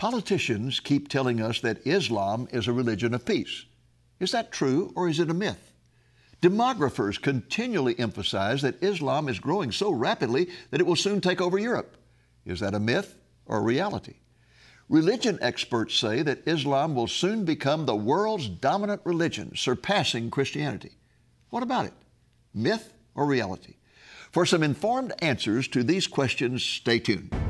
[0.00, 3.66] Politicians keep telling us that Islam is a religion of peace.
[4.18, 5.74] Is that true or is it a myth?
[6.40, 11.58] Demographers continually emphasize that Islam is growing so rapidly that it will soon take over
[11.58, 11.98] Europe.
[12.46, 14.14] Is that a myth or a reality?
[14.88, 20.92] Religion experts say that Islam will soon become the world's dominant religion, surpassing Christianity.
[21.50, 21.94] What about it?
[22.54, 23.74] Myth or reality?
[24.32, 27.49] For some informed answers to these questions, stay tuned.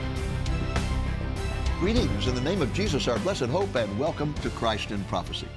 [1.81, 5.47] Greetings in the name of Jesus, our blessed hope, and welcome to Christ in Prophecy.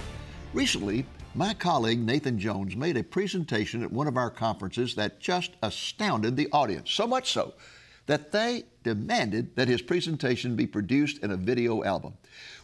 [0.54, 5.50] Recently, my colleague Nathan Jones made a presentation at one of our conferences that just
[5.62, 7.52] astounded the audience, so much so
[8.06, 12.14] that they demanded that his presentation be produced in a video album.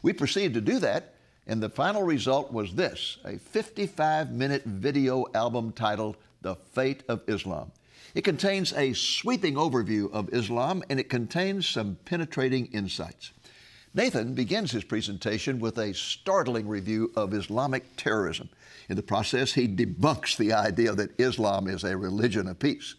[0.00, 1.12] We proceeded to do that,
[1.46, 7.20] and the final result was this a 55 minute video album titled The Fate of
[7.28, 7.72] Islam.
[8.14, 13.32] It contains a sweeping overview of Islam and it contains some penetrating insights.
[13.92, 18.48] Nathan begins his presentation with a startling review of Islamic terrorism.
[18.88, 22.94] In the process, he debunks the idea that Islam is a religion of peace.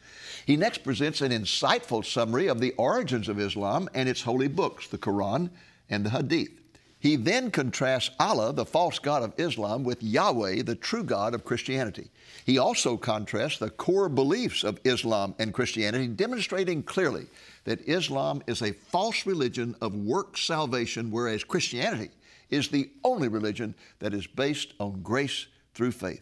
[0.45, 4.87] He next presents an insightful summary of the origins of Islam and its holy books,
[4.89, 5.49] the Quran
[5.89, 6.60] and the Hadith.
[7.01, 11.43] He then contrasts Allah, the false God of Islam, with Yahweh, the true God of
[11.43, 12.11] Christianity.
[12.45, 17.25] He also contrasts the core beliefs of Islam and Christianity, demonstrating clearly
[17.63, 22.11] that Islam is a false religion of work salvation, whereas Christianity
[22.51, 26.21] is the only religion that is based on grace through faith.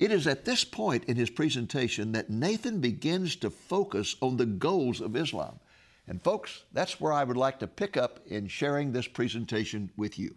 [0.00, 4.46] It is at this point in his presentation that Nathan begins to focus on the
[4.46, 5.60] goals of Islam.
[6.08, 10.18] And folks, that's where I would like to pick up in sharing this presentation with
[10.18, 10.34] you.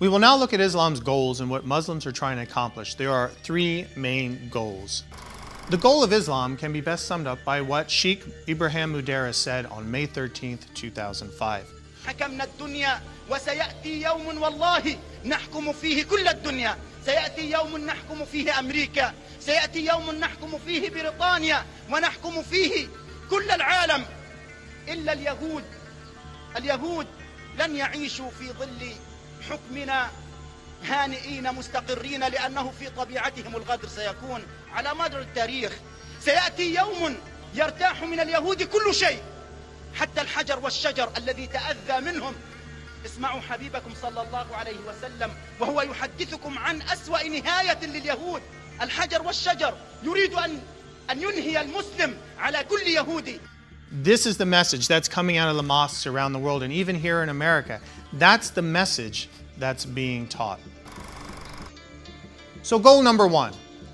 [0.00, 2.94] We will now look at Islam's goals and what Muslims are trying to accomplish.
[2.94, 5.04] There are three main goals.
[5.69, 9.65] The goal of Islam can be best summed up by what Sheikh Ibrahim Mudaris said
[9.67, 11.65] on May 13, 2005.
[12.07, 19.85] حكمنا الدنيا وسيأتي يوم والله نحكم فيه كل الدنيا سيأتي يوم نحكم فيه أمريكا سيأتي
[19.85, 22.87] يوم نحكم فيه بريطانيا ونحكم فيه
[23.29, 24.05] كل العالم
[24.87, 25.63] إلا اليهود
[26.57, 27.07] اليهود
[27.59, 28.91] لن يعيشوا في ظل
[29.49, 30.09] حكمنا
[30.84, 35.72] هانئين مستقرين لأنه في طبيعتهم الغدر سيكون على مدار التاريخ.
[36.20, 37.16] سيأتي يوم
[37.54, 39.22] يرتاح من اليهود كل شيء
[39.94, 42.34] حتى الحجر والشجر الذي تأذى منهم.
[43.06, 45.30] اسمعوا حبيبكم صلى الله عليه وسلم
[45.60, 48.42] وهو يحدثكم عن أسوأ نهاية لليهود.
[48.82, 50.60] الحجر والشجر يريد أن
[51.10, 53.40] أن ينهي المسلم على كل يهودي.
[53.92, 56.96] This is the message that's coming out of the mosques around the world and even
[56.96, 57.80] here in America.
[58.12, 59.28] That's the message
[59.58, 60.60] that's being taught.
[62.62, 63.52] So, goal number one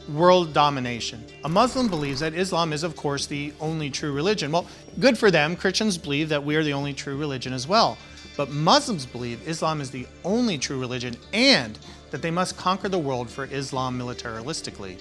[0.09, 1.25] world domination.
[1.45, 4.51] A Muslim believes that Islam is, of course, the only true religion.
[4.51, 4.67] Well,
[4.99, 5.57] good for them.
[5.57, 7.97] Christians believe that we are the only true religion as well.
[8.37, 11.79] But Muslims believe Islam is the only true religion and
[12.11, 14.99] that they must conquer the world for Islam militaristically.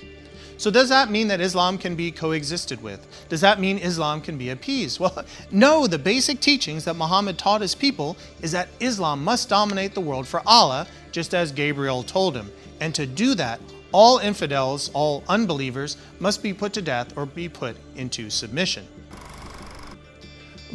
[0.59, 3.07] So, does that mean that Islam can be coexisted with?
[3.29, 4.99] Does that mean Islam can be appeased?
[4.99, 9.93] Well, no, the basic teachings that Muhammad taught his people is that Islam must dominate
[9.93, 12.51] the world for Allah, just as Gabriel told him.
[12.81, 13.61] And to do that,
[13.93, 18.85] all infidels, all unbelievers, must be put to death or be put into submission.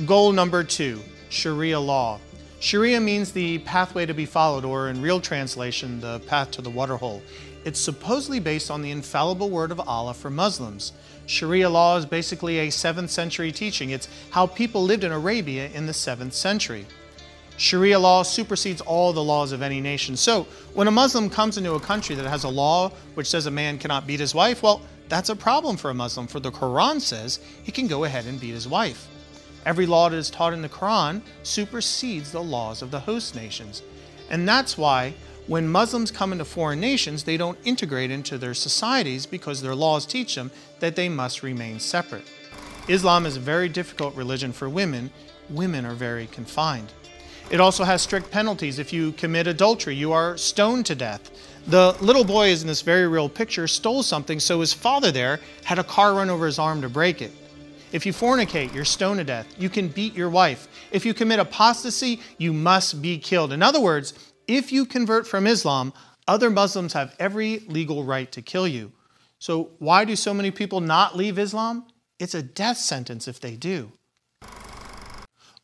[0.06, 2.20] Goal number two Sharia law.
[2.58, 6.70] Sharia means the pathway to be followed, or in real translation, the path to the
[6.70, 7.22] waterhole.
[7.64, 10.92] It's supposedly based on the infallible word of Allah for Muslims.
[11.26, 13.90] Sharia law is basically a 7th century teaching.
[13.90, 16.86] It's how people lived in Arabia in the 7th century.
[17.56, 20.16] Sharia law supersedes all the laws of any nation.
[20.16, 23.50] So, when a Muslim comes into a country that has a law which says a
[23.50, 27.00] man cannot beat his wife, well, that's a problem for a Muslim, for the Quran
[27.00, 29.08] says he can go ahead and beat his wife.
[29.64, 33.82] Every law that is taught in the Quran supersedes the laws of the host nations.
[34.30, 35.14] And that's why
[35.46, 40.06] when Muslims come into foreign nations, they don't integrate into their societies because their laws
[40.06, 40.50] teach them
[40.80, 42.24] that they must remain separate.
[42.88, 45.10] Islam is a very difficult religion for women.
[45.50, 46.92] Women are very confined.
[47.50, 48.78] It also has strict penalties.
[48.78, 51.30] If you commit adultery, you are stoned to death.
[51.66, 55.40] The little boy is in this very real picture stole something, so his father there
[55.64, 57.32] had a car run over his arm to break it.
[57.92, 59.46] If you fornicate, you're stoned to death.
[59.58, 60.68] You can beat your wife.
[60.90, 63.52] If you commit apostasy, you must be killed.
[63.52, 64.14] In other words,
[64.46, 65.92] if you convert from Islam,
[66.26, 68.92] other Muslims have every legal right to kill you.
[69.38, 71.84] So, why do so many people not leave Islam?
[72.18, 73.92] It's a death sentence if they do.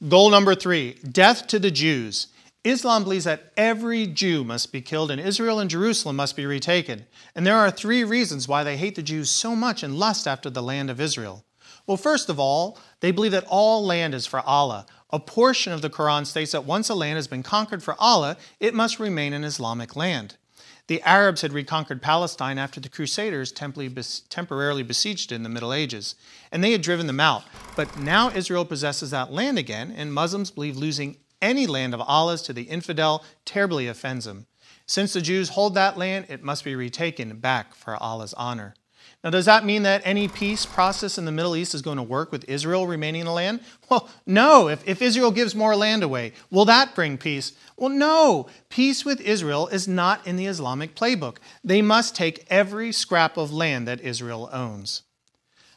[0.08, 2.28] Goal number three death to the Jews.
[2.62, 7.06] Islam believes that every Jew must be killed and Israel and Jerusalem must be retaken.
[7.34, 10.50] And there are three reasons why they hate the Jews so much and lust after
[10.50, 11.44] the land of Israel.
[11.86, 14.84] Well, first of all, they believe that all land is for Allah.
[15.12, 18.36] A portion of the Quran states that once a land has been conquered for Allah,
[18.60, 20.36] it must remain an Islamic land.
[20.86, 26.16] The Arabs had reconquered Palestine after the Crusaders temporarily besieged it in the Middle Ages,
[26.50, 27.44] and they had driven them out.
[27.76, 32.42] But now Israel possesses that land again, and Muslims believe losing any land of Allah's
[32.42, 34.46] to the infidel terribly offends them.
[34.86, 38.74] Since the Jews hold that land, it must be retaken back for Allah's honor.
[39.22, 42.02] Now, does that mean that any peace process in the Middle East is going to
[42.02, 43.60] work with Israel remaining in the land?
[43.90, 44.68] Well, no.
[44.68, 47.52] If, if Israel gives more land away, will that bring peace?
[47.76, 48.46] Well, no.
[48.70, 51.36] Peace with Israel is not in the Islamic playbook.
[51.62, 55.02] They must take every scrap of land that Israel owns.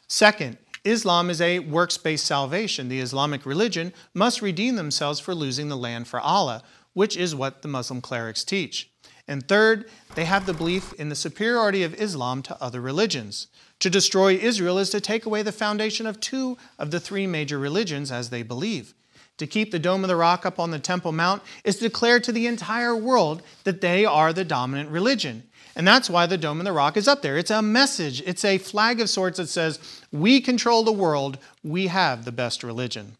[0.08, 2.88] Second, Islam is a works based salvation.
[2.88, 6.62] The Islamic religion must redeem themselves for losing the land for Allah,
[6.94, 8.90] which is what the Muslim clerics teach.
[9.26, 13.46] And third, they have the belief in the superiority of Islam to other religions.
[13.80, 17.58] To destroy Israel is to take away the foundation of two of the three major
[17.58, 18.94] religions as they believe.
[19.38, 22.20] To keep the Dome of the Rock up on the Temple Mount is to declare
[22.20, 25.44] to the entire world that they are the dominant religion.
[25.74, 27.36] And that's why the Dome of the Rock is up there.
[27.36, 29.80] It's a message, it's a flag of sorts that says,
[30.12, 33.16] We control the world, we have the best religion.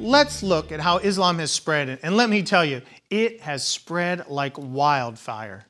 [0.00, 1.98] Let's look at how Islam has spread.
[2.02, 5.66] And let me tell you, it has spread like wildfire.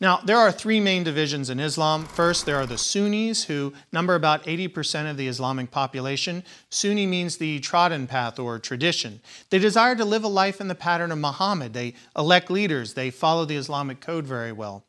[0.00, 2.06] Now, there are three main divisions in Islam.
[2.06, 6.42] First, there are the Sunnis, who number about 80% of the Islamic population.
[6.70, 9.20] Sunni means the trodden path or tradition.
[9.50, 11.72] They desire to live a life in the pattern of Muhammad.
[11.72, 14.84] They elect leaders, they follow the Islamic code very well.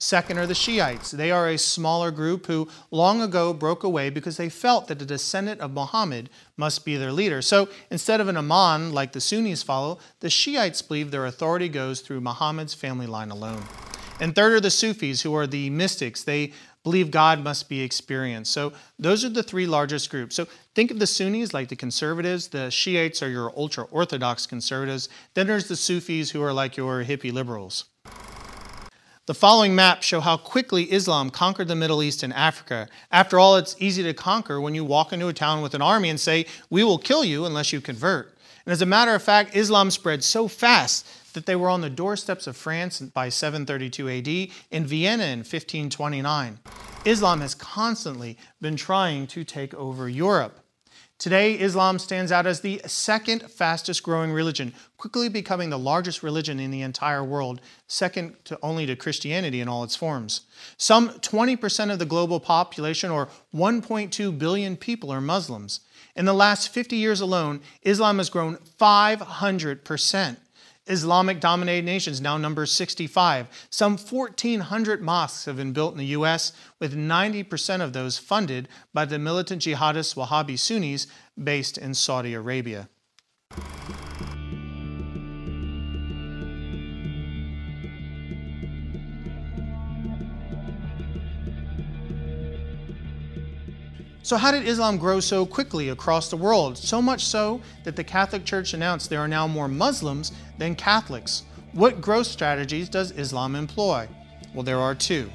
[0.00, 1.12] Second are the Shiites.
[1.12, 5.06] They are a smaller group who long ago broke away because they felt that a
[5.06, 7.40] descendant of Muhammad must be their leader.
[7.40, 12.00] So instead of an Imam like the Sunnis follow, the Shiites believe their authority goes
[12.00, 13.62] through Muhammad's family line alone.
[14.20, 16.22] And third are the Sufis, who are the mystics.
[16.22, 16.52] They
[16.82, 18.52] believe God must be experienced.
[18.52, 20.36] So those are the three largest groups.
[20.36, 25.08] So think of the Sunnis like the conservatives, the Shiites are your ultra orthodox conservatives,
[25.32, 27.86] then there's the Sufis who are like your hippie liberals.
[29.26, 32.88] The following maps show how quickly Islam conquered the Middle East and Africa.
[33.10, 36.10] After all, it's easy to conquer when you walk into a town with an army
[36.10, 38.36] and say, We will kill you unless you convert.
[38.66, 41.88] And as a matter of fact, Islam spread so fast that they were on the
[41.88, 44.28] doorsteps of France by 732 AD,
[44.70, 46.58] in Vienna in 1529.
[47.06, 50.60] Islam has constantly been trying to take over Europe.
[51.18, 56.58] Today, Islam stands out as the second fastest growing religion, quickly becoming the largest religion
[56.58, 60.42] in the entire world, second to only to Christianity in all its forms.
[60.76, 65.80] Some 20% of the global population, or 1.2 billion people, are Muslims.
[66.16, 70.36] In the last 50 years alone, Islam has grown 500%.
[70.86, 73.48] Islamic dominated nations now number 65.
[73.70, 79.04] Some 1,400 mosques have been built in the U.S., with 90% of those funded by
[79.04, 81.06] the militant jihadist Wahhabi Sunnis
[81.42, 82.88] based in Saudi Arabia.
[94.24, 96.78] So, how did Islam grow so quickly across the world?
[96.78, 101.42] So much so that the Catholic Church announced there are now more Muslims than Catholics.
[101.72, 104.08] What growth strategies does Islam employ?
[104.54, 105.30] Well, there are two.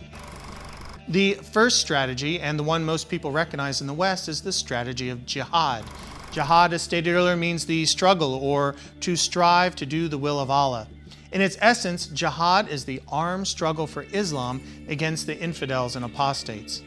[1.08, 5.10] The first strategy, and the one most people recognize in the West, is the strategy
[5.10, 5.86] of jihad.
[6.31, 10.50] Jihad, as stated earlier, means the struggle or to strive to do the will of
[10.50, 10.88] Allah.
[11.31, 16.81] In its essence, jihad is the armed struggle for Islam against the infidels and apostates.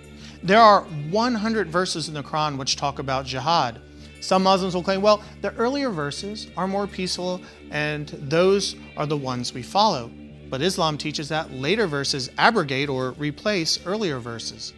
[0.45, 3.81] There are 100 verses in the Quran which talk about jihad.
[4.21, 9.17] Some Muslims will claim, well, the earlier verses are more peaceful and those are the
[9.17, 10.11] ones we follow.
[10.51, 14.73] But Islam teaches that later verses abrogate or replace earlier verses.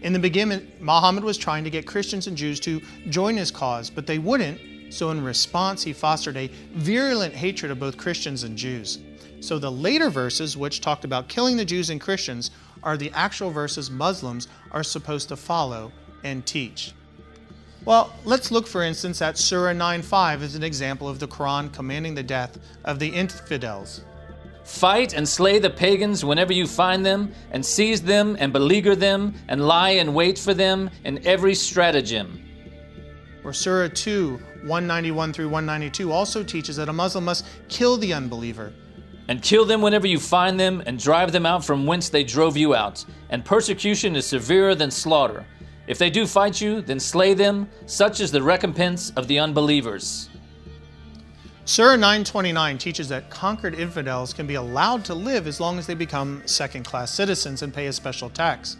[0.00, 3.90] In the beginning, Muhammad was trying to get Christians and Jews to join his cause,
[3.90, 4.58] but they wouldn't,
[4.88, 8.98] so in response, he fostered a virulent hatred of both Christians and Jews.
[9.40, 12.50] So the later verses, which talked about killing the Jews and Christians,
[12.82, 15.92] are the actual verses Muslims are supposed to follow
[16.24, 16.92] and teach.
[17.84, 22.14] Well, let's look for instance at Surah 9.5 as an example of the Quran commanding
[22.14, 24.02] the death of the infidels.
[24.64, 29.34] Fight and slay the pagans whenever you find them, and seize them and beleaguer them,
[29.48, 32.40] and lie in wait for them in every stratagem.
[33.42, 38.72] Or Surah 2, 191 through 192 also teaches that a Muslim must kill the unbeliever.
[39.30, 42.56] And kill them whenever you find them, and drive them out from whence they drove
[42.56, 43.04] you out.
[43.28, 45.46] And persecution is severer than slaughter.
[45.86, 47.68] If they do fight you, then slay them.
[47.86, 50.28] Such is the recompense of the unbelievers.
[51.64, 55.94] Surah 929 teaches that conquered infidels can be allowed to live as long as they
[55.94, 58.78] become second class citizens and pay a special tax.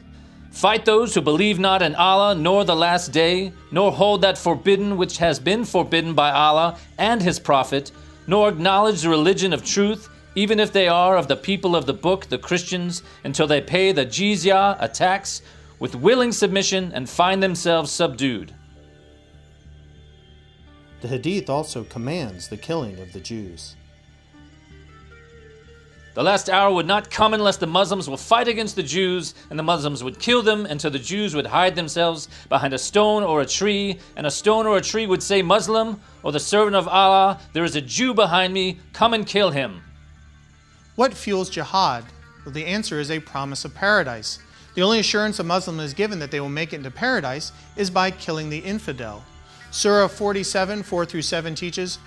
[0.50, 4.96] Fight those who believe not in Allah nor the last day, nor hold that forbidden
[4.96, 7.92] which has been forbidden by Allah and His Prophet,
[8.26, 11.94] nor acknowledge the religion of truth, even if they are of the people of the
[11.94, 15.42] book, the Christians, until they pay the jizya, a tax,
[15.78, 18.54] with willing submission and find themselves subdued.
[21.00, 23.76] The Hadith also commands the killing of the Jews.
[26.12, 29.58] The last hour would not come unless the Muslims will fight against the Jews, and
[29.58, 33.40] the Muslims would kill them until the Jews would hide themselves behind a stone or
[33.40, 36.88] a tree, and a stone or a tree would say, Muslim, or the servant of
[36.88, 39.82] Allah, there is a Jew behind me, come and kill him.
[41.00, 42.04] What fuels jihad?
[42.44, 44.38] Well, the answer is a promise of paradise.
[44.74, 47.88] The only assurance a Muslim is given that they will make it into paradise is
[47.88, 49.24] by killing the infidel.
[49.70, 51.98] Surah 47, 4 through 7 teaches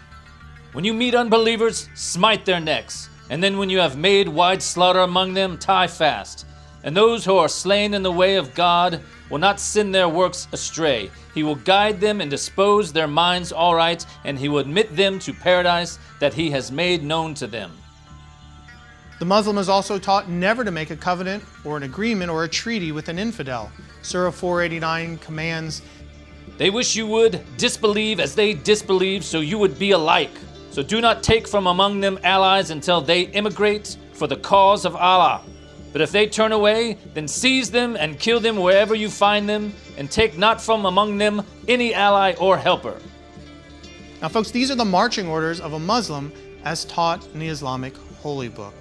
[0.74, 5.00] When you meet unbelievers, smite their necks, and then when you have made wide slaughter
[5.00, 6.46] among them, tie fast.
[6.84, 10.48] And those who are slain in the way of God will not send their works
[10.52, 11.10] astray.
[11.34, 15.34] He will guide them and dispose their minds aright, and he will admit them to
[15.34, 17.72] paradise that he has made known to them.
[19.24, 22.50] The Muslim is also taught never to make a covenant or an agreement or a
[22.50, 23.72] treaty with an infidel.
[24.02, 25.82] Surah 489 commands,
[26.58, 30.34] They wish you would disbelieve as they disbelieve, so you would be alike.
[30.72, 34.94] So do not take from among them allies until they immigrate for the cause of
[34.94, 35.42] Allah.
[35.94, 39.72] But if they turn away, then seize them and kill them wherever you find them,
[39.98, 43.00] and take not from among them any ally or helper.
[44.22, 46.30] Now, folks, these are the marching orders of a Muslim
[46.66, 48.74] as taught in the Islamic Holy Book.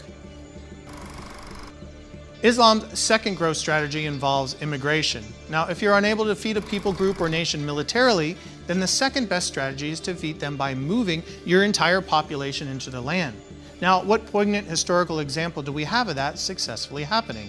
[2.43, 5.25] Islam's second growth strategy involves immigration.
[5.49, 9.29] Now, if you're unable to defeat a people group or nation militarily, then the second
[9.29, 13.41] best strategy is to defeat them by moving your entire population into the land.
[13.81, 17.49] Now, what poignant historical example do we have of that successfully happening?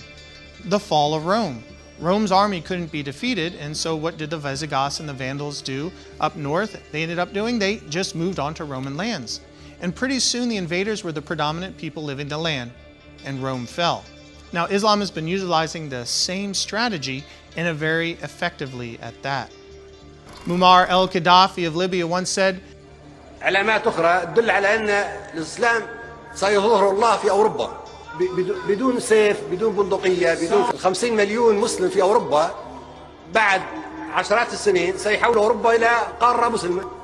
[0.66, 1.64] The fall of Rome.
[2.00, 5.92] Rome's army couldn't be defeated, and so what did the Visigoths and the Vandals do
[6.20, 6.92] up north?
[6.92, 9.42] They ended up doing, they just moved on to Roman lands.
[9.82, 12.72] And pretty soon the invaders were the predominant people living the land,
[13.26, 14.06] and Rome fell.
[14.53, 17.25] Now, Islam has been utilizing the same strategy
[17.57, 19.51] and a very effectively at that.
[20.47, 22.61] Muammar el Gaddafi of Libya once said,
[23.43, 24.89] علامات أخرى تدل على أن
[25.35, 25.83] الإسلام
[26.35, 27.85] سيظهر الله في أوروبا
[28.69, 32.55] بدون سيف بدون بندقية بدون 50 مليون مسلم في أوروبا
[33.35, 33.63] بعد
[34.13, 35.91] عشرات السنين سيحول أوروبا إلى
[36.21, 36.99] قارة مسلمة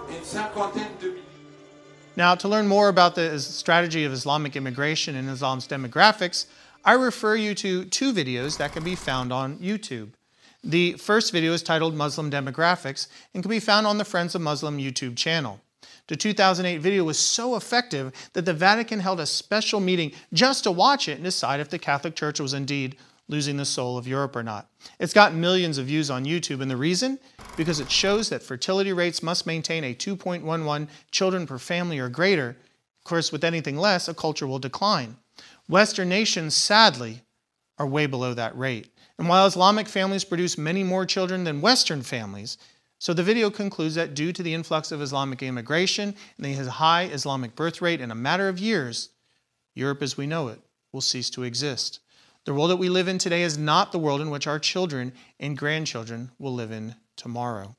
[2.16, 6.46] Now, to learn more about the strategy of Islamic immigration and Islam's demographics,
[6.85, 10.11] I refer you to two videos that can be found on YouTube.
[10.63, 14.41] The first video is titled Muslim Demographics and can be found on the Friends of
[14.41, 15.59] Muslim YouTube channel.
[16.07, 20.71] The 2008 video was so effective that the Vatican held a special meeting just to
[20.71, 22.95] watch it and decide if the Catholic Church was indeed
[23.27, 24.69] losing the soul of Europe or not.
[24.99, 27.19] It's got millions of views on YouTube, and the reason?
[27.57, 32.57] Because it shows that fertility rates must maintain a 2.11 children per family or greater.
[32.97, 35.17] Of course, with anything less, a culture will decline.
[35.69, 37.21] Western nations, sadly,
[37.77, 38.89] are way below that rate.
[39.19, 42.57] And while Islamic families produce many more children than Western families,
[42.97, 47.03] so the video concludes that due to the influx of Islamic immigration and the high
[47.03, 49.09] Islamic birth rate in a matter of years,
[49.75, 50.59] Europe as we know it
[50.91, 51.99] will cease to exist.
[52.45, 55.13] The world that we live in today is not the world in which our children
[55.39, 57.75] and grandchildren will live in tomorrow.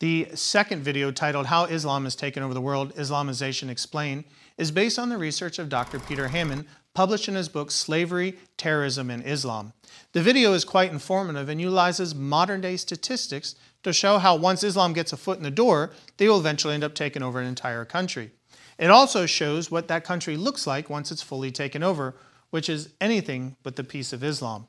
[0.00, 4.22] The second video, titled How Islam Has Taken Over the World Islamization Explained,
[4.56, 5.98] is based on the research of Dr.
[5.98, 9.72] Peter Hammond, published in his book Slavery, Terrorism, and Islam.
[10.12, 14.92] The video is quite informative and utilizes modern day statistics to show how once Islam
[14.92, 17.84] gets a foot in the door, they will eventually end up taking over an entire
[17.84, 18.30] country.
[18.78, 22.14] It also shows what that country looks like once it's fully taken over,
[22.50, 24.68] which is anything but the peace of Islam.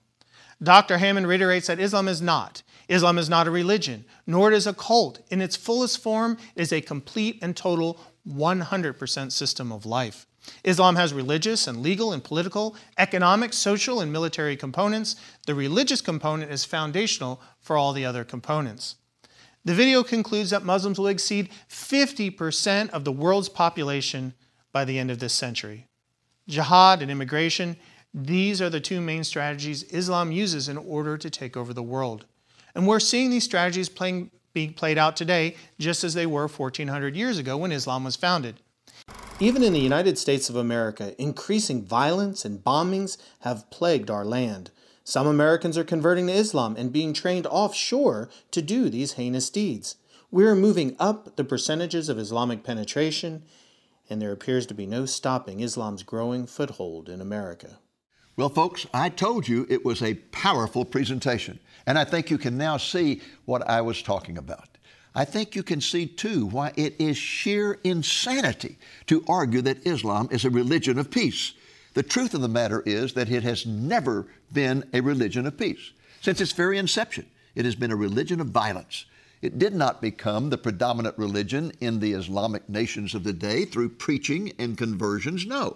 [0.61, 0.97] Dr.
[0.97, 2.63] Hammond reiterates that Islam is not.
[2.89, 5.21] Islam is not a religion, nor it is a cult.
[5.29, 10.25] In its fullest form, it is a complete and total 100% system of life.
[10.63, 15.15] Islam has religious and legal and political, economic, social, and military components.
[15.45, 18.95] The religious component is foundational for all the other components.
[19.65, 24.33] The video concludes that Muslims will exceed 50% of the world's population
[24.71, 25.85] by the end of this century.
[26.47, 27.77] Jihad and immigration,
[28.13, 32.25] these are the two main strategies Islam uses in order to take over the world.
[32.73, 37.15] And we're seeing these strategies playing, being played out today just as they were 1400
[37.15, 38.61] years ago when Islam was founded.
[39.39, 44.71] Even in the United States of America, increasing violence and bombings have plagued our land.
[45.03, 49.95] Some Americans are converting to Islam and being trained offshore to do these heinous deeds.
[50.31, 53.43] We are moving up the percentages of Islamic penetration,
[54.09, 57.77] and there appears to be no stopping Islam's growing foothold in America.
[58.39, 62.57] Well, folks, I told you it was a powerful presentation, and I think you can
[62.57, 64.77] now see what I was talking about.
[65.13, 68.77] I think you can see too why it is sheer insanity
[69.07, 71.51] to argue that Islam is a religion of peace.
[71.95, 75.91] The truth of the matter is that it has never been a religion of peace.
[76.21, 79.03] Since its very inception, it has been a religion of violence.
[79.41, 83.89] It did not become the predominant religion in the Islamic nations of the day through
[83.89, 85.45] preaching and conversions.
[85.45, 85.75] No.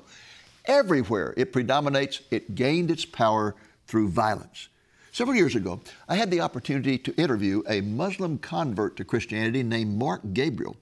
[0.65, 3.55] Everywhere it predominates, it gained its power
[3.87, 4.69] through violence.
[5.11, 9.97] Several years ago, I had the opportunity to interview a Muslim convert to Christianity named
[9.97, 10.75] Mark Gabriel.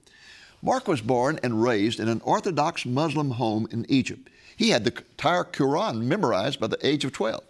[0.62, 4.30] Mark was born and raised in an Orthodox Muslim home in Egypt.
[4.56, 7.42] He had the entire Quran memorized by the age of 12.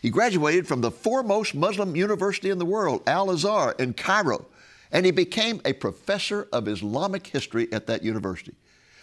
[0.00, 4.46] He graduated from the foremost Muslim university in the world, Al Azhar, in Cairo,
[4.92, 8.54] and he became a professor of Islamic history at that university.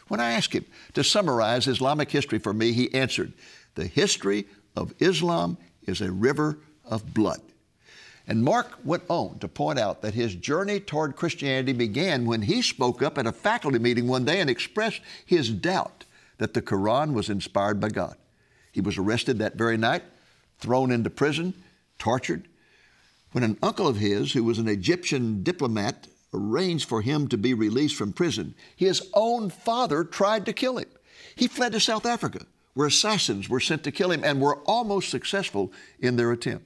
[0.07, 3.33] When I asked him to summarize Islamic history for me, he answered,
[3.75, 7.41] The history of Islam is a river of blood.
[8.27, 12.61] And Mark went on to point out that his journey toward Christianity began when he
[12.61, 16.03] spoke up at a faculty meeting one day and expressed his doubt
[16.37, 18.15] that the Quran was inspired by God.
[18.71, 20.03] He was arrested that very night,
[20.59, 21.53] thrown into prison,
[21.97, 22.47] tortured.
[23.31, 27.53] When an uncle of his, who was an Egyptian diplomat, arranged for him to be
[27.53, 30.89] released from prison, his own father tried to kill him.
[31.35, 35.09] He fled to South Africa, where assassins were sent to kill him and were almost
[35.09, 36.65] successful in their attempt.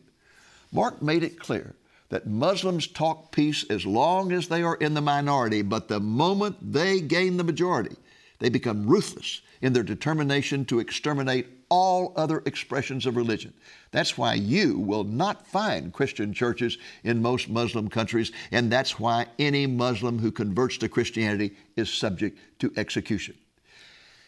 [0.72, 1.76] Mark made it clear
[2.10, 6.58] that Muslims talk peace as long as they are in the minority, but the moment
[6.74, 7.96] they gain the majority,
[8.40, 13.54] they become ruthless in their determination to exterminate all other expressions of religion.
[13.92, 19.28] That's why you will not find Christian churches in most Muslim countries, and that's why
[19.40, 23.36] any Muslim who converts to Christianity is subject to execution.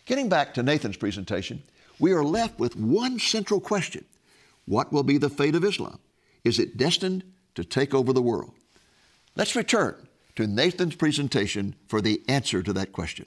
[0.06, 1.62] Getting back to Nathan's presentation,
[1.99, 4.06] we are left with one central question
[4.65, 5.99] What will be the fate of Islam?
[6.45, 7.25] Is it destined
[7.56, 8.53] to take over the world?
[9.36, 13.25] Let's return to Nathan's presentation for the answer to that question.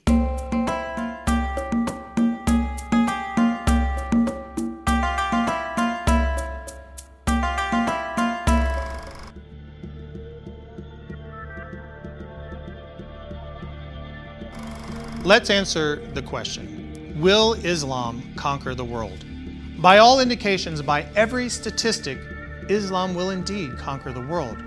[15.27, 19.25] Let's answer the question Will Islam conquer the world?
[19.77, 22.17] By all indications, by every statistic,
[22.69, 24.57] Islam will indeed conquer the world.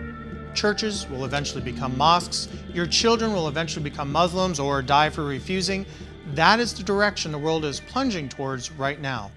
[0.53, 2.47] Churches will eventually become mosques.
[2.75, 5.87] Your children will eventually become Muslims or die for refusing.
[6.35, 9.31] That is the direction the world is plunging towards right now.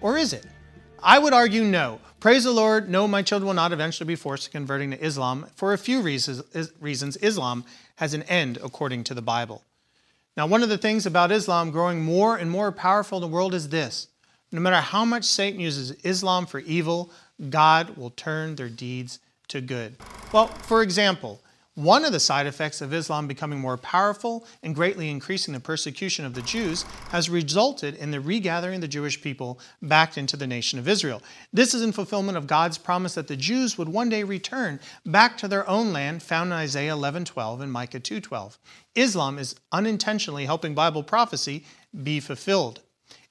[0.00, 0.46] Or is it?
[1.02, 1.98] I would argue no.
[2.20, 5.44] Praise the Lord, no, my children will not eventually be forced to converting to Islam.
[5.56, 7.64] For a few reasons, reasons Islam
[7.96, 9.64] has an end according to the Bible.
[10.36, 13.54] Now, one of the things about Islam growing more and more powerful in the world
[13.54, 14.08] is this
[14.50, 17.10] no matter how much Satan uses Islam for evil,
[17.50, 19.18] God will turn their deeds
[19.48, 19.96] to good.
[20.32, 21.40] Well, for example,
[21.74, 26.26] one of the side effects of Islam becoming more powerful and greatly increasing the persecution
[26.26, 30.46] of the Jews has resulted in the regathering of the Jewish people back into the
[30.46, 31.22] nation of Israel.
[31.50, 35.38] This is in fulfillment of God's promise that the Jews would one day return back
[35.38, 38.58] to their own land found in Isaiah 11:12 and Micah 2:12.
[38.94, 41.64] Islam is unintentionally helping Bible prophecy
[42.02, 42.80] be fulfilled.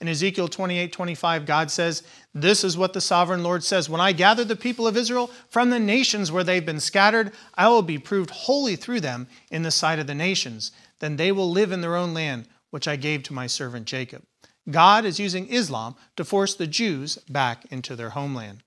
[0.01, 2.01] In Ezekiel 28 25, God says,
[2.33, 5.69] This is what the sovereign Lord says When I gather the people of Israel from
[5.69, 9.69] the nations where they've been scattered, I will be proved holy through them in the
[9.69, 10.71] sight of the nations.
[10.99, 14.23] Then they will live in their own land, which I gave to my servant Jacob.
[14.69, 18.63] God is using Islam to force the Jews back into their homeland.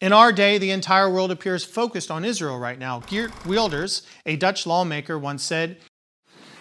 [0.00, 3.00] In our day, the entire world appears focused on Israel right now.
[3.06, 5.78] Geert Wilders, a Dutch lawmaker, once said,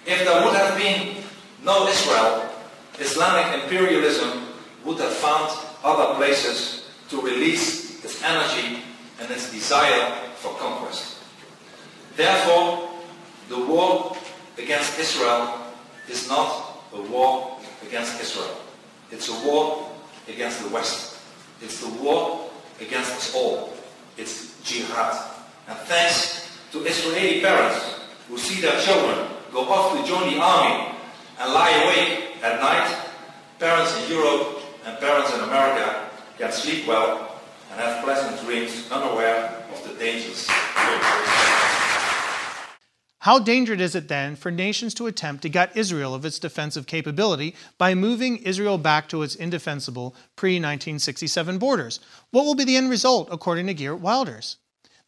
[0.05, 1.23] If there would have been
[1.63, 2.42] no Israel,
[2.99, 4.47] Islamic imperialism
[4.85, 5.51] would have found
[5.83, 8.83] other places to release its energy
[9.19, 11.17] and its desire for conquest.
[12.15, 12.89] Therefore,
[13.49, 14.15] the war
[14.57, 15.57] against Israel
[16.09, 18.57] is not a war against Israel.
[19.11, 19.89] It's a war
[20.27, 21.19] against the West.
[21.61, 23.73] It's the war against us all.
[24.17, 25.15] It's jihad.
[25.67, 30.95] And thanks to Israeli parents who see their children go off to join the army
[31.39, 32.93] and lie awake at night,
[33.57, 37.39] parents in Europe and parents in America can sleep well
[37.71, 40.45] and have pleasant dreams unaware of the dangers.
[43.19, 46.85] How dangerous is it then for nations to attempt to gut Israel of its defensive
[46.85, 52.01] capability by moving Israel back to its indefensible pre 1967 borders?
[52.31, 54.57] What will be the end result, according to Geert Wilders?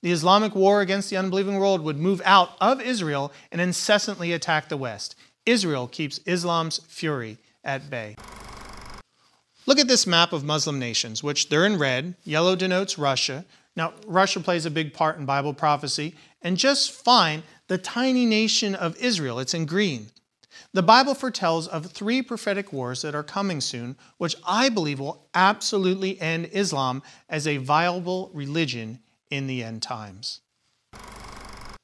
[0.02, 4.70] The Islamic war against the unbelieving world would move out of Israel and incessantly attack
[4.70, 5.16] the West.
[5.46, 8.16] Israel keeps Islam's fury at bay.
[9.66, 12.16] Look at this map of Muslim nations, which they're in red.
[12.24, 13.46] Yellow denotes Russia.
[13.76, 18.76] Now, Russia plays a big part in Bible prophecy, and just fine the tiny nation
[18.76, 19.40] of Israel.
[19.40, 20.08] It's in green.
[20.74, 25.28] The Bible foretells of three prophetic wars that are coming soon, which I believe will
[25.34, 30.42] absolutely end Islam as a viable religion in the end times.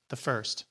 [0.09, 0.65] The first,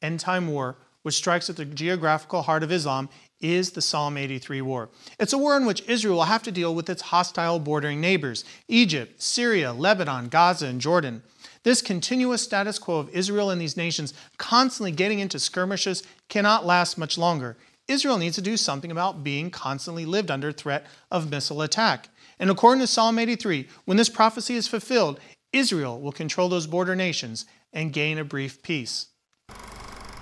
[0.00, 3.08] end time war, which strikes at the geographical heart of Islam,
[3.40, 4.88] is the Psalm 83 war.
[5.20, 8.44] It's a war in which Israel will have to deal with its hostile bordering neighbors
[8.66, 11.22] Egypt, Syria, Lebanon, Gaza, and Jordan.
[11.62, 16.98] This continuous status quo of Israel and these nations constantly getting into skirmishes cannot last
[16.98, 17.56] much longer.
[17.86, 22.08] Israel needs to do something about being constantly lived under threat of missile attack.
[22.40, 25.20] And according to Psalm 83, when this prophecy is fulfilled,
[25.52, 29.06] Israel will control those border nations and gain a brief peace.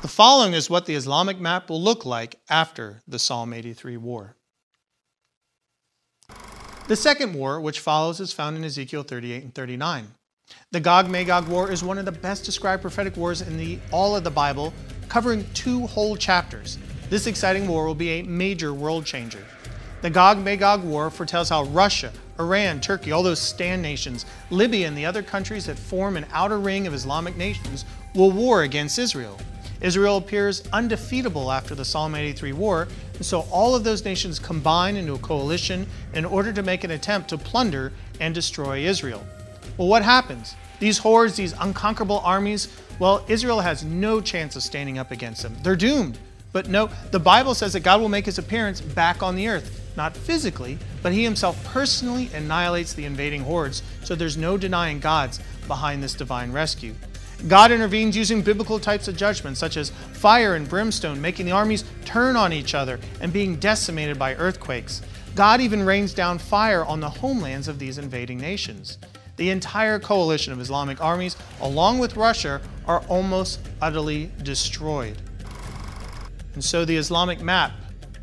[0.04, 4.36] The following is what the Islamic map will look like after the Psalm 83 war.
[6.88, 10.08] The second war, which follows, is found in Ezekiel 38 and 39.
[10.72, 14.14] The Gog Magog War is one of the best described prophetic wars in the, all
[14.14, 14.74] of the Bible,
[15.08, 16.76] covering two whole chapters.
[17.08, 19.42] This exciting war will be a major world changer.
[20.02, 24.98] The Gog Magog War foretells how Russia, Iran, Turkey, all those stand nations, Libya, and
[24.98, 29.38] the other countries that form an outer ring of Islamic nations will war against Israel.
[29.80, 34.96] Israel appears undefeatable after the Psalm 83 war, and so all of those nations combine
[34.96, 39.24] into a coalition in order to make an attempt to plunder and destroy Israel.
[39.76, 40.54] Well, what happens?
[40.80, 45.56] These hordes, these unconquerable armies, well, Israel has no chance of standing up against them.
[45.62, 46.18] They're doomed.
[46.52, 49.92] But no, the Bible says that God will make his appearance back on the earth,
[49.96, 55.40] not physically, but he himself personally annihilates the invading hordes, so there's no denying God's
[55.66, 56.94] behind this divine rescue.
[57.48, 61.84] God intervenes using biblical types of judgment, such as fire and brimstone, making the armies
[62.04, 65.02] turn on each other and being decimated by earthquakes.
[65.34, 68.98] God even rains down fire on the homelands of these invading nations
[69.36, 75.20] the entire coalition of Islamic armies, along with Russia, are almost utterly destroyed.
[76.54, 77.72] And so the Islamic map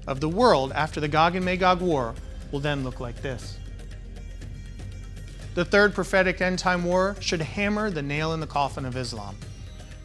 [0.08, 2.16] of the world after the Gog and Magog war
[2.52, 3.58] will then look like this.
[5.54, 9.36] The third prophetic end time war should hammer the nail in the coffin of Islam.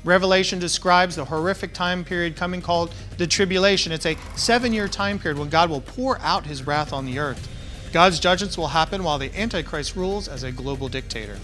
[0.03, 3.93] Revelation describes the horrific time period coming called the tribulation.
[3.93, 7.19] It's a seven year time period when God will pour out his wrath on the
[7.19, 7.49] earth.
[7.93, 11.39] God's judgments will happen while the Antichrist rules as a global dictator.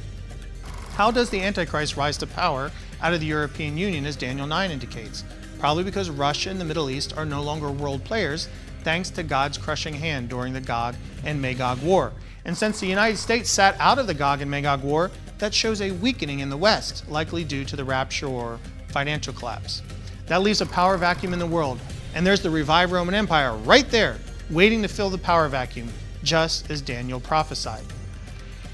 [0.94, 4.70] How does the Antichrist rise to power out of the European Union, as Daniel 9
[4.70, 5.24] indicates?
[5.58, 8.48] Probably because Russia and the Middle East are no longer world players,
[8.84, 12.12] thanks to God's crushing hand during the Gog and Magog War.
[12.44, 15.80] And since the United States sat out of the Gog and Magog War, that shows
[15.80, 19.82] a weakening in the West, likely due to the rapture or financial collapse.
[20.26, 21.78] That leaves a power vacuum in the world,
[22.14, 24.18] and there's the revived Roman Empire right there,
[24.50, 25.88] waiting to fill the power vacuum
[26.22, 27.84] just as Daniel prophesied.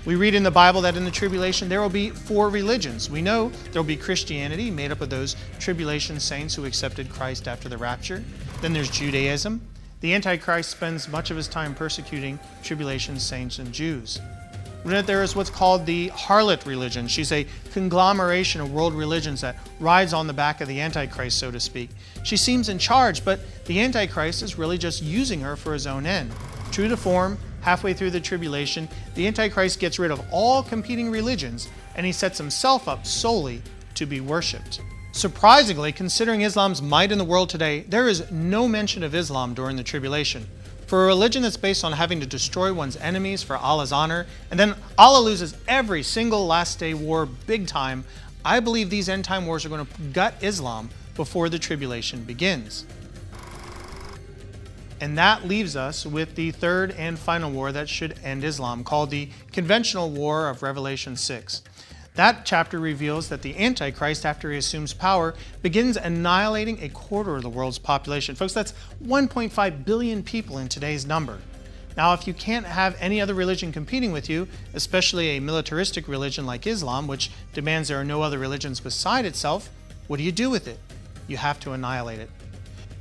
[0.05, 3.11] We read in the Bible that in the tribulation there will be four religions.
[3.11, 7.47] We know there will be Christianity, made up of those tribulation saints who accepted Christ
[7.47, 8.25] after the rapture.
[8.63, 9.61] Then there's Judaism.
[10.01, 14.21] The Antichrist spends much of his time persecuting tribulation saints and Jews.
[14.85, 17.09] Then there is what's called the harlot religion.
[17.09, 21.51] She's a conglomeration of world religions that rides on the back of the Antichrist, so
[21.51, 21.91] to speak.
[22.23, 26.07] She seems in charge, but the Antichrist is really just using her for his own
[26.07, 26.31] end.
[26.71, 31.69] True to form, halfway through the tribulation, the Antichrist gets rid of all competing religions
[31.97, 33.61] and he sets himself up solely
[33.95, 34.81] to be worshipped.
[35.19, 39.77] Surprisingly, considering Islam's might in the world today, there is no mention of Islam during
[39.77, 40.47] the tribulation.
[40.87, 44.61] For a religion that's based on having to destroy one's enemies for Allah's honor, and
[44.61, 48.05] then Allah loses every single last day war big time,
[48.45, 52.87] I believe these end time wars are going to gut Islam before the tribulation begins.
[55.01, 59.11] And that leaves us with the third and final war that should end Islam, called
[59.11, 61.63] the Conventional War of Revelation 6.
[62.19, 67.43] That chapter reveals that the Antichrist, after he assumes power, begins annihilating a quarter of
[67.43, 68.35] the world's population.
[68.35, 71.39] Folks, that's 1.5 billion people in today's number.
[71.97, 76.45] Now, if you can't have any other religion competing with you, especially a militaristic religion
[76.45, 79.71] like Islam, which demands there are no other religions beside itself,
[80.09, 80.81] what do you do with it?
[81.29, 82.31] You have to annihilate it.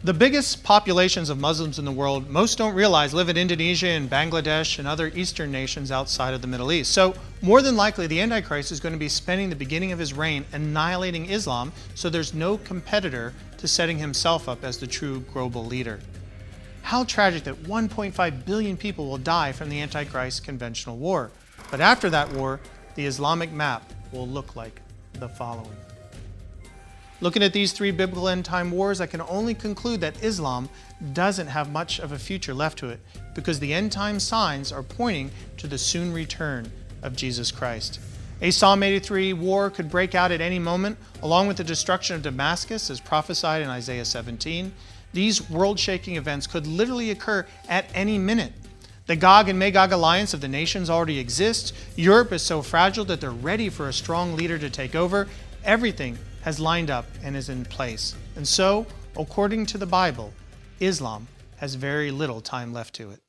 [0.04, 4.08] The biggest populations of Muslims in the world, most don't realize, live in Indonesia and
[4.08, 6.94] Bangladesh and other Eastern nations outside of the Middle East.
[6.94, 10.14] So, more than likely, the Antichrist is going to be spending the beginning of his
[10.14, 15.66] reign annihilating Islam, so there's no competitor to setting himself up as the true global
[15.66, 16.00] leader.
[16.84, 21.32] How tragic that 1.5 billion people will die from the Antichrist conventional war.
[21.72, 22.60] But after that war,
[22.94, 24.80] the Islamic map will look like
[25.14, 25.76] the following.
[27.20, 30.70] Looking at these three biblical end time wars, I can only conclude that Islam
[31.14, 33.00] doesn't have much of a future left to it
[33.34, 38.00] because the end time signs are pointing to the soon return of Jesus Christ.
[38.40, 42.22] A Psalm 83 war could break out at any moment, along with the destruction of
[42.22, 44.72] Damascus, as prophesied in Isaiah 17.
[45.12, 48.54] These world shaking events could literally occur at any minute.
[49.08, 51.74] The Gog and Magog alliance of the nations already exists.
[51.96, 55.28] Europe is so fragile that they're ready for a strong leader to take over.
[55.64, 58.16] Everything has lined up and is in place.
[58.38, 58.86] And so,
[59.18, 60.32] according to the Bible,
[60.80, 63.20] Islam has very little time left to it.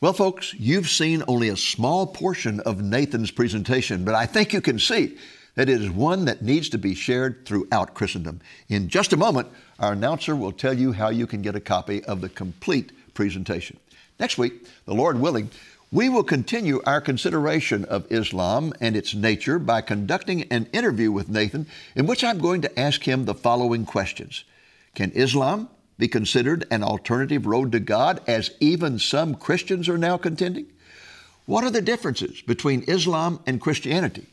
[0.00, 4.62] Well, folks, you've seen only a small portion of Nathan's presentation, but I think you
[4.62, 5.18] can see
[5.56, 8.40] that it is one that needs to be shared throughout Christendom.
[8.70, 12.02] In just a moment, our announcer will tell you how you can get a copy
[12.04, 13.78] of the complete presentation.
[14.18, 15.50] Next week, the Lord willing,
[15.90, 21.30] we will continue our consideration of Islam and its nature by conducting an interview with
[21.30, 24.44] Nathan in which I'm going to ask him the following questions
[24.94, 30.16] Can Islam be considered an alternative road to God, as even some Christians are now
[30.16, 30.66] contending?
[31.46, 34.26] What are the differences between Islam and Christianity?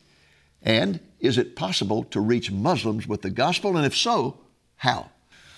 [0.61, 3.77] And is it possible to reach Muslims with the gospel?
[3.77, 4.41] And if so,
[4.75, 5.09] how?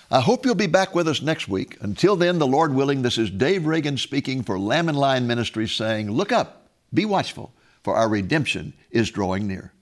[0.09, 1.75] I hope you'll be back with us next week.
[1.81, 5.73] Until then, the Lord willing, this is Dave Reagan speaking for Lamb and Lion Ministries
[5.73, 9.73] saying, Look up, be watchful, for our redemption is drawing near.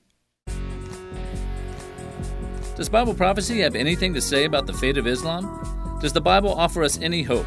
[2.76, 5.98] Does Bible prophecy have anything to say about the fate of Islam?
[6.02, 7.46] Does the Bible offer us any hope?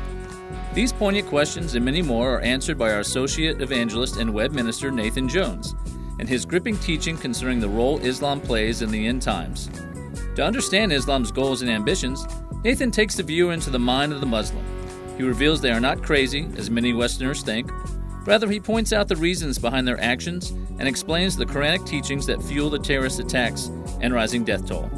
[0.73, 4.93] These poignant questions and many more are answered by our associate evangelist and web minister
[4.93, 5.75] Nathan Jones
[6.21, 9.69] and his gripping teaching concerning the role Islam plays in the end times.
[10.37, 12.25] To understand Islam's goals and ambitions,
[12.65, 14.65] Nathan takes the viewer into the mind of the Muslim.
[15.17, 17.71] He reveals they are not crazy, as many Westerners think.
[18.27, 22.43] Rather, he points out the reasons behind their actions and explains the Quranic teachings that
[22.43, 24.91] fuel the terrorist attacks and rising death toll.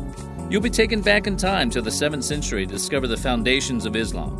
[0.49, 3.95] You'll be taken back in time to the 7th century to discover the foundations of
[3.95, 4.31] Islam,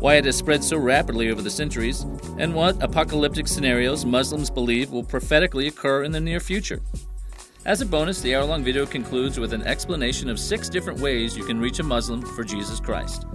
[0.00, 2.06] why it has spread so rapidly over the centuries,
[2.38, 6.80] and what apocalyptic scenarios Muslims believe will prophetically occur in the near future.
[7.66, 11.36] As a bonus, the hour long video concludes with an explanation of six different ways
[11.36, 13.26] you can reach a Muslim for Jesus Christ.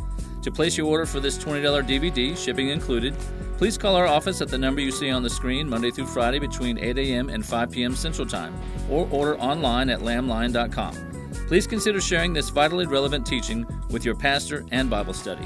[0.42, 3.16] To place your order for this $20 DVD, shipping included,
[3.60, 6.40] please call our office at the number you see on the screen Monday through Friday
[6.40, 7.30] between 8 a.m.
[7.30, 7.96] and 5 p.m.
[7.96, 8.56] Central Time,
[8.90, 10.96] or order online at lamblion.com.
[11.48, 15.46] Please consider sharing this vitally relevant teaching with your pastor and Bible study.